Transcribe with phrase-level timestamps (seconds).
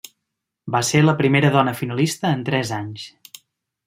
[0.75, 3.05] Va ser la primera dona finalista en tres anys.